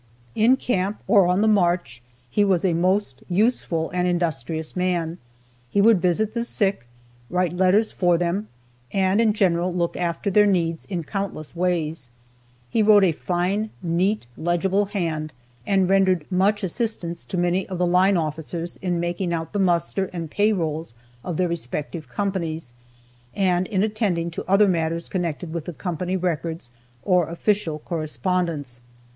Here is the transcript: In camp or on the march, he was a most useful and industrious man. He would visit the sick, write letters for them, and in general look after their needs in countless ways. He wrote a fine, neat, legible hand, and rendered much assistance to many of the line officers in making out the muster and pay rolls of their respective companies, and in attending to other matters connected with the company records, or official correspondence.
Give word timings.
In 0.33 0.57
camp 0.57 0.99
or 1.07 1.27
on 1.27 1.41
the 1.41 1.47
march, 1.47 2.01
he 2.27 2.43
was 2.43 2.65
a 2.65 2.73
most 2.73 3.21
useful 3.29 3.91
and 3.91 4.07
industrious 4.07 4.75
man. 4.75 5.19
He 5.69 5.79
would 5.79 6.01
visit 6.01 6.33
the 6.33 6.43
sick, 6.43 6.87
write 7.29 7.53
letters 7.53 7.91
for 7.91 8.17
them, 8.17 8.47
and 8.91 9.21
in 9.21 9.31
general 9.31 9.71
look 9.71 9.95
after 9.95 10.31
their 10.31 10.47
needs 10.47 10.85
in 10.85 11.03
countless 11.03 11.55
ways. 11.55 12.09
He 12.67 12.81
wrote 12.81 13.03
a 13.03 13.11
fine, 13.11 13.69
neat, 13.83 14.25
legible 14.37 14.85
hand, 14.85 15.33
and 15.67 15.87
rendered 15.87 16.25
much 16.31 16.63
assistance 16.63 17.23
to 17.25 17.37
many 17.37 17.67
of 17.67 17.77
the 17.77 17.85
line 17.85 18.17
officers 18.17 18.77
in 18.77 18.99
making 18.99 19.31
out 19.31 19.53
the 19.53 19.59
muster 19.59 20.05
and 20.11 20.31
pay 20.31 20.51
rolls 20.51 20.95
of 21.23 21.37
their 21.37 21.47
respective 21.47 22.09
companies, 22.09 22.73
and 23.35 23.67
in 23.67 23.83
attending 23.83 24.31
to 24.31 24.43
other 24.49 24.67
matters 24.67 25.07
connected 25.09 25.53
with 25.53 25.65
the 25.65 25.73
company 25.73 26.17
records, 26.17 26.71
or 27.03 27.29
official 27.29 27.77
correspondence. 27.77 28.81